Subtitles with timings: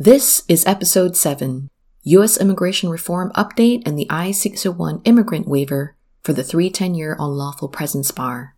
[0.00, 1.70] This is episode 7
[2.04, 2.36] U.S.
[2.36, 8.12] Immigration Reform Update and the I 601 Immigrant Waiver for the 310 year unlawful presence
[8.12, 8.54] bar.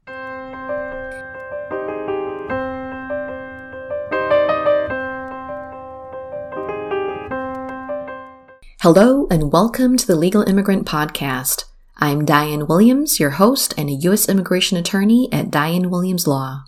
[8.82, 11.64] Hello, and welcome to the Legal Immigrant Podcast.
[11.96, 14.28] I'm Dyan Williams, your host and a U.S.
[14.28, 16.64] immigration attorney at Dyan Williams Law.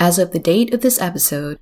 [0.00, 1.60] As of the date of this episode,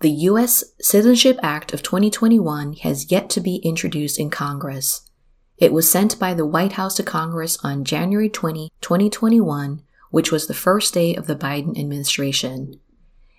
[0.00, 0.62] the U.S.
[0.80, 5.10] Citizenship Act of 2021 has yet to be introduced in Congress.
[5.56, 10.46] It was sent by the White House to Congress on January 20, 2021, which was
[10.46, 12.78] the first day of the Biden administration.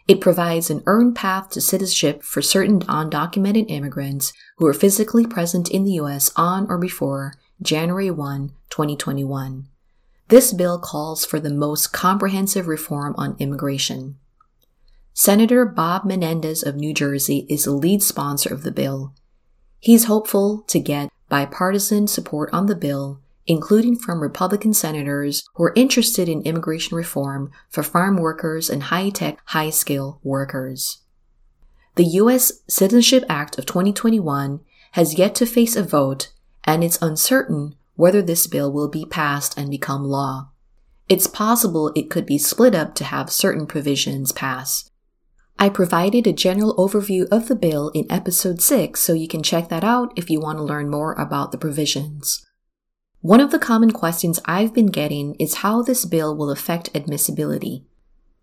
[0.07, 5.69] It provides an earned path to citizenship for certain undocumented immigrants who are physically present
[5.69, 6.31] in the U.S.
[6.35, 9.67] on or before January 1, 2021.
[10.29, 14.17] This bill calls for the most comprehensive reform on immigration.
[15.19, 19.15] Senator Bob Menendez of New Jersey is the lead sponsor of the bill.
[19.79, 25.73] He's hopeful to get bipartisan support on the bill, including from Republican senators who are
[25.75, 30.99] interested in immigration reform for farm workers and high tech, high skill workers.
[31.95, 32.61] The U.S.
[32.67, 34.59] Citizenship Act of 2021
[34.91, 36.31] has yet to face a vote,
[36.63, 40.49] and it's uncertain whether this bill will be passed and become law.
[41.09, 44.91] It's possible it could be split up to have certain provisions pass.
[45.59, 49.69] I provided a general overview of the bill in episode 6, so you can check
[49.69, 52.45] that out if you want to learn more about the provisions.
[53.21, 57.85] One of the common questions I've been getting is how this bill will affect admissibility.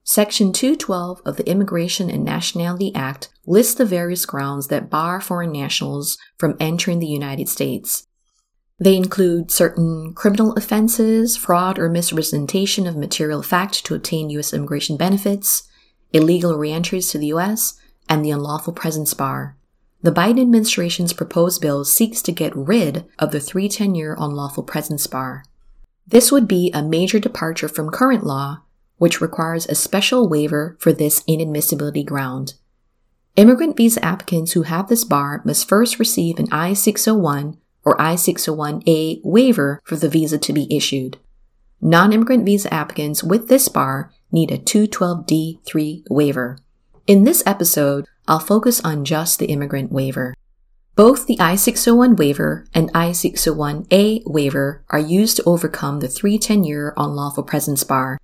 [0.02, 5.52] Section 212 of the Immigration and Nationality Act lists the various grounds that bar foreign
[5.52, 8.06] nationals from entering the United States.
[8.78, 14.52] They include certain criminal offenses, fraud or misrepresentation of material fact to obtain U.S.
[14.52, 15.68] immigration benefits,
[16.14, 19.56] illegal reentries to the U.S., and the unlawful presence bar.
[20.02, 25.06] The Biden administration's proposed bill seeks to get rid of the 310 year unlawful presence
[25.06, 25.44] bar.
[26.06, 28.62] This would be a major departure from current law,
[28.98, 32.54] which requires a special waiver for this inadmissibility ground.
[33.36, 38.14] Immigrant visa applicants who have this bar must first receive an I 601 or I
[38.14, 41.18] 601A waiver for the visa to be issued.
[41.80, 46.58] Non immigrant visa applicants with this bar need a 212D3 waiver.
[47.06, 50.34] In this episode, I'll focus on just the immigrant waiver.
[50.96, 57.42] Both the I-601 waiver and I-601A waiver are used to overcome the 310 year unlawful
[57.42, 58.18] presence bar.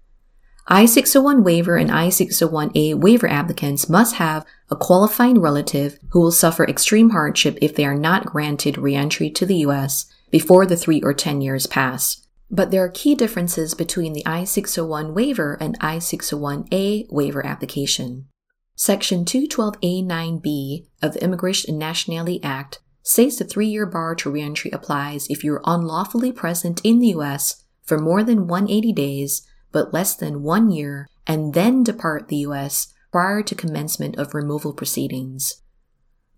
[0.69, 7.10] I-601 waiver and I-601A waiver applicants must have a qualifying relative who will suffer extreme
[7.10, 10.06] hardship if they are not granted reentry to the U.S.
[10.31, 12.25] before the 3 or 10 years pass.
[12.50, 18.27] But there are key differences between the I-601 waiver and I-601A waiver application.
[18.75, 25.28] Section 212A9B of the Immigration and Nationality Act states the three-year bar to reentry applies
[25.28, 27.62] if you're unlawfully present in the U.S.
[27.84, 32.93] for more than 180 days but less than one year and then depart the U.S.
[33.12, 35.62] prior to commencement of removal proceedings.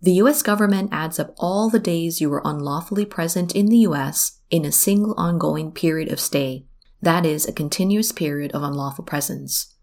[0.03, 0.41] The U.S.
[0.41, 4.41] government adds up all the days you were unlawfully present in the U.S.
[4.49, 6.65] in a single ongoing period of stay.
[7.01, 9.73] That is, a continuous period of unlawful presence.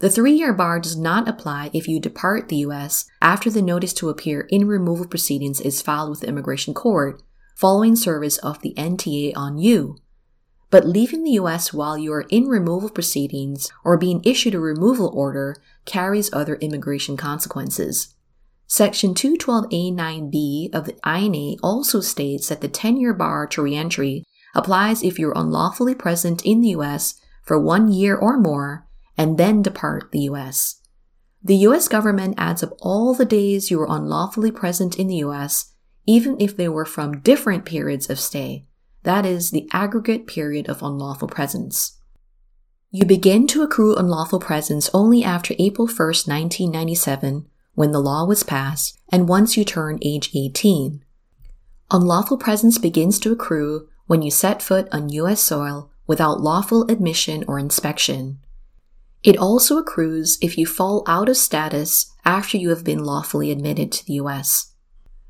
[0.00, 3.04] The three year bar does not apply if you depart the U.S.
[3.22, 7.22] after the notice to appear in removal proceedings is filed with the Immigration Court
[7.54, 9.98] following service of the NTA on you.
[10.70, 11.72] But leaving the U.S.
[11.72, 15.54] while you are in removal proceedings or being issued a removal order
[15.84, 18.16] carries other immigration consequences.
[18.70, 24.22] Section 212A9B of the INA also states that the 10 year bar to reentry
[24.54, 27.20] applies if you're unlawfully present in the U.S.
[27.42, 28.86] for one year or more
[29.18, 30.82] and then depart the U.S.
[31.42, 31.88] The U.S.
[31.88, 35.72] government adds up all the days you were unlawfully present in the U.S.,
[36.06, 38.66] even if they were from different periods of stay.
[39.02, 41.98] That is, the aggregate period of unlawful presence.
[42.92, 48.42] You begin to accrue unlawful presence only after April 1, 1997, when the law was
[48.42, 51.04] passed and once you turn age 18.
[51.90, 55.42] Unlawful presence begins to accrue when you set foot on U.S.
[55.42, 58.38] soil without lawful admission or inspection.
[59.22, 63.92] It also accrues if you fall out of status after you have been lawfully admitted
[63.92, 64.72] to the U.S.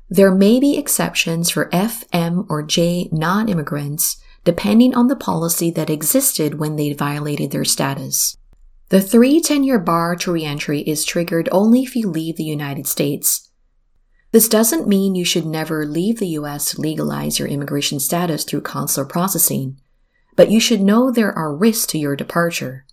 [0.09, 5.69] There may be exceptions for F, M, or J non immigrants depending on the policy
[5.71, 8.37] that existed when they violated their status.
[8.91, 12.85] The three 10 year bar to reentry is triggered only if you leave the United
[12.87, 13.49] States.
[14.33, 18.63] This doesn't mean you should never leave the US to legalize your immigration status through
[18.63, 19.79] consular processing,
[20.35, 22.85] but you should know there are risks to your departure.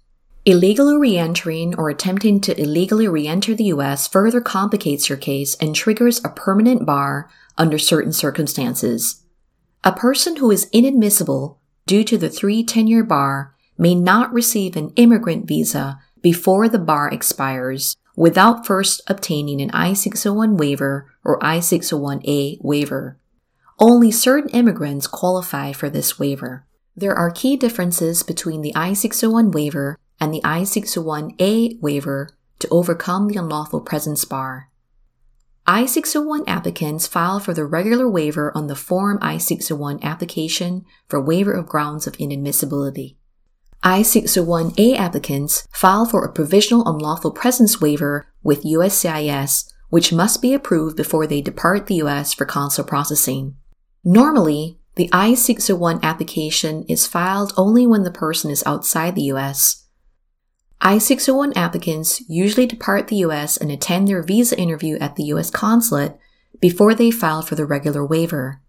[0.44, 6.24] Illegally re-entering or attempting to illegally re-enter the US further complicates your case and triggers
[6.24, 9.24] a permanent bar under certain circumstances.
[9.82, 14.92] A person who is inadmissible due to the three 10-year bar may not receive an
[14.96, 23.16] immigrant visa before the bar expires without first obtaining an I-601 waiver or I-601A waiver.
[23.78, 26.66] Only certain immigrants qualify for this waiver.
[26.96, 33.38] There are key differences between the I-601 waiver and the I-601A waiver to overcome the
[33.38, 34.68] unlawful presence bar.
[35.64, 41.66] I-601 applicants file for the regular waiver on the Form I-601 application for waiver of
[41.66, 43.14] grounds of inadmissibility.
[43.82, 50.96] I-601A applicants file for a provisional unlawful presence waiver with USCIS, which must be approved
[50.96, 53.56] before they depart the US for consular processing.
[54.04, 59.88] Normally, the I-601 application is filed only when the person is outside the US,
[60.80, 66.16] I-601 applicants usually depart the US and attend their visa interview at the US consulate
[66.60, 68.60] before they file for the regular waiver.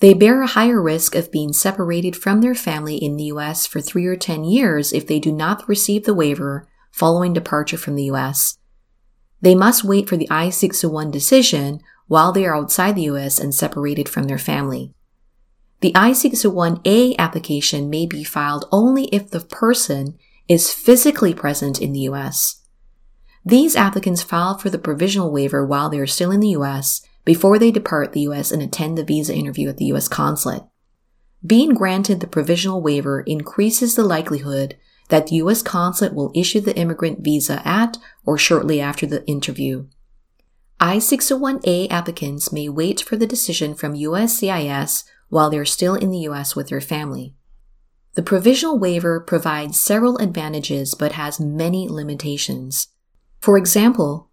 [0.00, 3.80] They bear a higher risk of being separated from their family in the US for
[3.80, 8.04] three or 10 years if they do not receive the waiver following departure from the
[8.04, 8.58] US.
[9.40, 14.08] They must wait for the I-601 decision while they are outside the US and separated
[14.08, 14.94] from their family.
[15.80, 20.16] The I-601A application may be filed only if the person
[20.48, 22.62] is physically present in the US.
[23.44, 27.58] These applicants file for the provisional waiver while they are still in the US before
[27.58, 30.62] they depart the US and attend the visa interview at the US consulate.
[31.44, 34.78] Being granted the provisional waiver increases the likelihood
[35.10, 39.88] that the US consulate will issue the immigrant visa at or shortly after the interview.
[40.80, 46.56] I-601A applicants may wait for the decision from USCIS while they're still in the US
[46.56, 47.34] with their family.
[48.14, 52.88] The provisional waiver provides several advantages but has many limitations.
[53.38, 54.27] For example,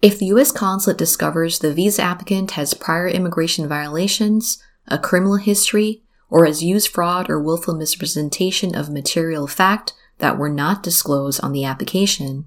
[0.00, 0.52] if the U.S.
[0.52, 6.88] consulate discovers the visa applicant has prior immigration violations, a criminal history, or has used
[6.88, 12.46] fraud or willful misrepresentation of material fact that were not disclosed on the application,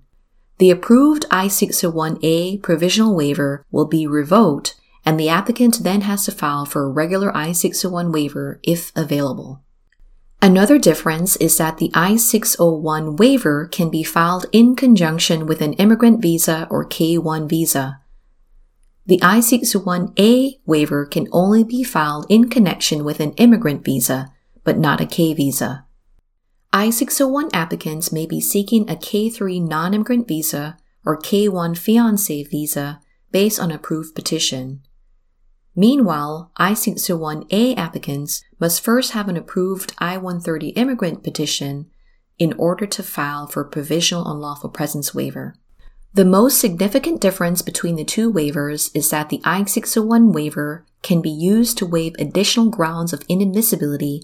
[0.60, 6.66] the approved I-601A provisional waiver will be revoked and the applicant then has to file
[6.66, 9.64] for a regular I-601 waiver if available.
[10.44, 16.20] Another difference is that the I-601 waiver can be filed in conjunction with an immigrant
[16.20, 18.02] visa or K-1 visa.
[19.06, 24.32] The I-601A waiver can only be filed in connection with an immigrant visa,
[24.64, 25.86] but not a K visa.
[26.74, 33.00] I-601 applicants may be seeking a K-3 non-immigrant visa or K-1 fiancé visa
[33.32, 34.82] based on approved petition.
[35.76, 41.90] Meanwhile, I-601A applicants must first have an approved I-130 immigrant petition
[42.38, 45.56] in order to file for provisional unlawful presence waiver.
[46.14, 51.30] The most significant difference between the two waivers is that the I-601 waiver can be
[51.30, 54.24] used to waive additional grounds of inadmissibility,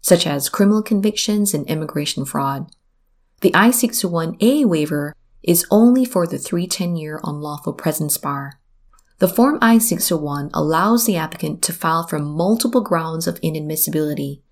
[0.00, 2.70] such as criminal convictions and immigration fraud.
[3.40, 8.57] The I-601A waiver is only for the 310 year unlawful presence bar.
[9.18, 14.42] The Form I-601 allows the applicant to file for multiple grounds of inadmissibility,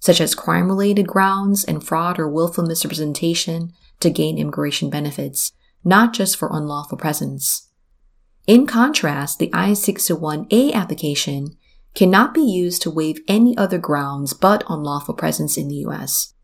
[0.00, 5.52] such as crime-related grounds and fraud or willful misrepresentation to gain immigration benefits,
[5.84, 7.68] not just for unlawful presence.
[8.48, 11.56] In contrast, the I-601A application
[11.94, 16.34] cannot be used to waive any other grounds but unlawful presence in the U.S.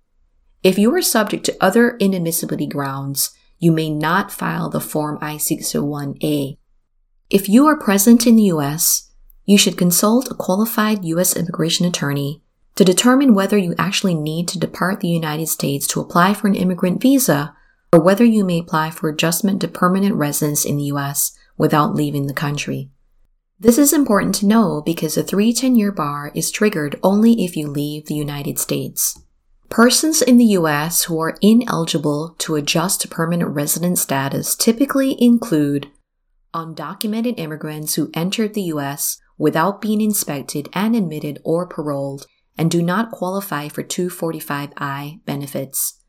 [0.62, 6.58] If you are subject to other inadmissibility grounds, you may not file the Form I-601A.
[7.30, 9.10] If you are present in the U.S.,
[9.46, 11.34] you should consult a qualified U.S.
[11.34, 12.42] immigration attorney
[12.74, 16.54] to determine whether you actually need to depart the United States to apply for an
[16.54, 17.56] immigrant visa
[17.92, 21.32] or whether you may apply for adjustment to permanent residence in the U.S.
[21.56, 22.90] without leaving the country.
[23.58, 27.68] This is important to know because the 310 year bar is triggered only if you
[27.68, 29.20] leave the United States.
[29.70, 31.04] Persons in the U.S.
[31.04, 35.88] who are ineligible to adjust to permanent resident status typically include
[36.54, 39.18] undocumented immigrants who entered the U.S.
[39.36, 46.00] without being inspected and admitted or paroled and do not qualify for 245I benefits.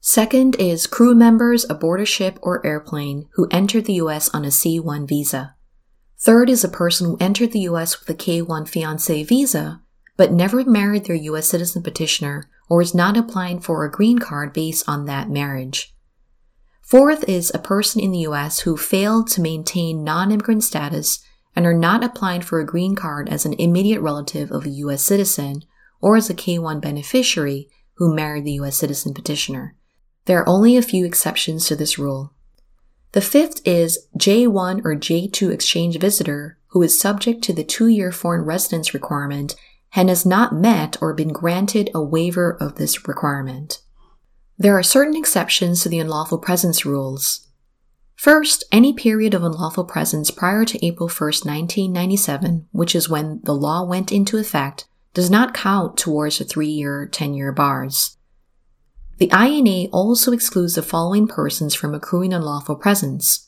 [0.00, 4.28] Second is crew members aboard a ship or airplane who entered the U.S.
[4.30, 5.54] on a C1 visa.
[6.18, 7.98] Third is a person who entered the U.S.
[7.98, 9.82] with a K1 fiance visa,
[10.16, 11.48] but never married their U.S.
[11.48, 15.94] citizen petitioner or is not applying for a green card based on that marriage.
[16.86, 21.18] Fourth is a person in the US who failed to maintain non-immigrant status
[21.56, 25.02] and are not applying for a green card as an immediate relative of a US
[25.02, 25.64] citizen
[26.00, 29.74] or as a K1 beneficiary who married the US citizen petitioner.
[30.26, 32.32] There are only a few exceptions to this rule.
[33.12, 38.12] The fifth is J1 or J2 exchange visitor who is subject to the two year
[38.12, 39.56] foreign residence requirement
[39.96, 43.82] and has not met or been granted a waiver of this requirement.
[44.58, 47.46] There are certain exceptions to the unlawful presence rules.
[48.14, 53.54] First, any period of unlawful presence prior to April 1, 1997, which is when the
[53.54, 58.16] law went into effect, does not count towards the three year, 10 year bars.
[59.18, 63.42] The INA also excludes the following persons from accruing unlawful presence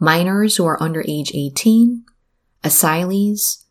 [0.00, 2.04] minors who are under age 18,
[2.64, 3.64] asylees,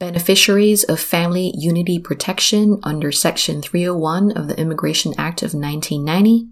[0.00, 6.48] beneficiaries of Family Unity Protection under Section 301 of the Immigration Act of 1990,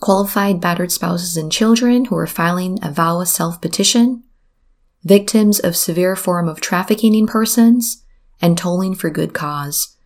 [0.00, 4.24] qualified battered spouses and children who are filing a VAWA self petition,
[5.04, 8.04] victims of severe form of trafficking in persons,
[8.42, 9.96] and tolling for good cause.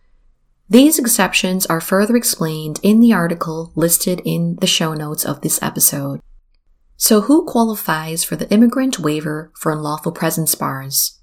[0.69, 5.61] These exceptions are further explained in the article listed in the show notes of this
[5.63, 6.21] episode.
[6.95, 11.17] So who qualifies for the immigrant waiver for unlawful presence bars?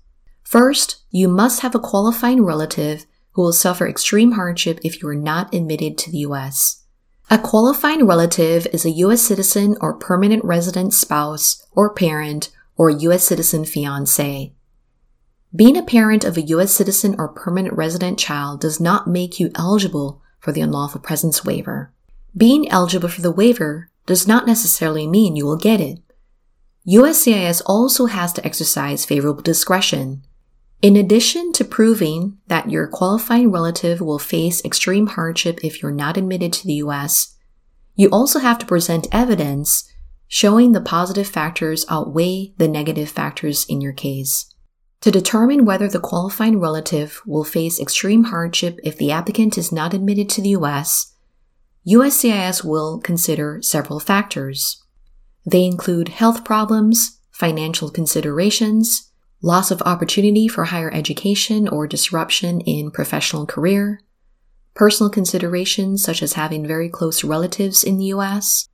[0.45, 5.17] First, you must have a qualifying relative who will suffer extreme hardship if you are
[5.17, 6.83] not admitted to the U.S.
[7.31, 9.23] A qualifying relative is a U.S.
[9.23, 13.25] citizen or permanent resident spouse or parent or U.S.
[13.25, 14.53] citizen fiance.
[15.57, 16.73] Being a parent of a U.S.
[16.73, 21.93] citizen or permanent resident child does not make you eligible for the unlawful presence waiver.
[22.37, 26.01] Being eligible for the waiver does not necessarily mean you will get it.
[26.87, 30.23] USCIS also has to exercise favorable discretion.
[30.83, 36.17] In addition to proving that your qualifying relative will face extreme hardship if you're not
[36.17, 37.37] admitted to the US,
[37.95, 39.91] you also have to present evidence
[40.27, 44.53] showing the positive factors outweigh the negative factors in your case.
[45.03, 49.95] To determine whether the qualifying relative will face extreme hardship if the applicant is not
[49.95, 51.15] admitted to the US,
[51.87, 54.83] USCIS will consider several factors.
[55.45, 59.11] They include health problems, financial considerations,
[59.45, 64.01] loss of opportunity for higher education or disruption in professional career,
[64.73, 68.71] personal considerations such as having very close relatives in the US,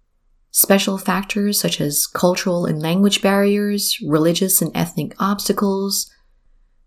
[0.53, 6.09] special factors such as cultural and language barriers, religious and ethnic obstacles,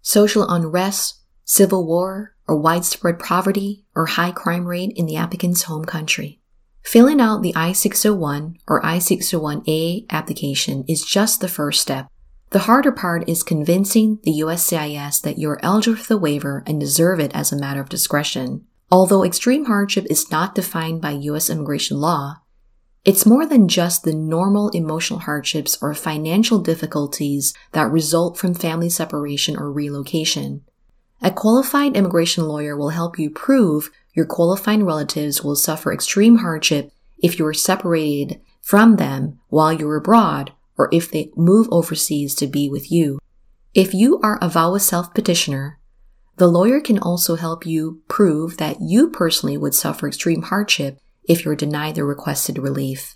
[0.02, 5.84] social unrest, civil war, or widespread poverty or high crime rate in the applicant's home
[5.84, 6.40] country.
[6.84, 12.08] Filling out the I-601 or I-601A application is just the first step.
[12.54, 17.20] The harder part is convincing the USCIS that you're eligible for the waiver and deserve
[17.20, 18.64] it as a matter of discretion.
[18.92, 21.50] Although extreme hardship is not defined by U.S.
[21.50, 22.42] immigration law,
[23.04, 28.88] it's more than just the normal emotional hardships or financial difficulties that result from family
[28.88, 30.62] separation or relocation.
[31.24, 36.92] A qualified immigration lawyer will help you prove your qualifying relatives will suffer extreme hardship
[37.18, 42.48] if you are separated from them while you're abroad or if they move overseas to
[42.48, 43.20] be with you.
[43.74, 45.80] If you are a VAWA self petitioner,
[46.38, 51.46] the lawyer can also help you prove that you personally would suffer extreme hardship if
[51.46, 53.16] you're denied the requested relief.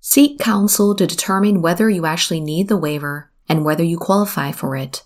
[0.00, 4.76] Seek counsel to determine whether you actually need the waiver and whether you qualify for
[4.76, 5.02] it.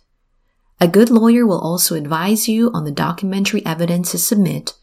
[0.81, 4.75] A good lawyer will also advise you on the documentary evidence to submit,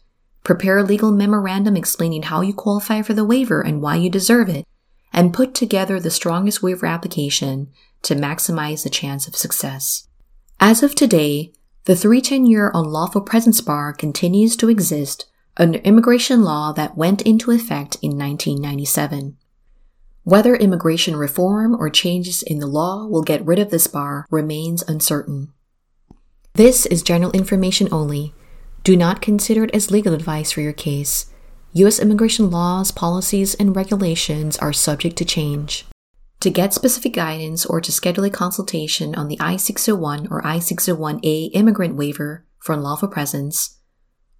[0.42, 4.48] prepare a legal memorandum explaining how you qualify for the waiver and why you deserve
[4.48, 4.66] it,
[5.12, 7.68] and put together the strongest waiver application
[8.02, 10.08] to maximize the chance of success.
[10.58, 11.52] As of today,
[11.84, 15.26] the 310 year unlawful presence bar continues to exist
[15.56, 19.36] under immigration law that went into effect in 1997.
[20.24, 24.82] Whether immigration reform or changes in the law will get rid of this bar remains
[24.82, 25.52] uncertain.
[26.54, 28.32] This is general information only.
[28.84, 31.31] Do not consider it as legal advice for your case.
[31.74, 31.98] U.S.
[31.98, 35.86] immigration laws, policies, and regulations are subject to change.
[36.40, 40.58] To get specific guidance or to schedule a consultation on the I 601 or I
[40.58, 43.78] 601A immigrant waiver for unlawful presence,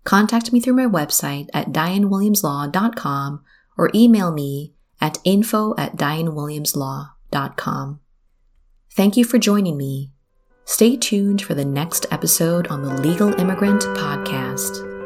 [0.05, 3.45] contact me through my website at dyanwilliamslaw.com
[3.79, 8.01] or email me at info at dyanwilliamslaw.com.
[8.95, 10.13] Thank you for joining me
[10.65, 15.02] Stay tuned for the next episode on the Legal Immigrant Podcast.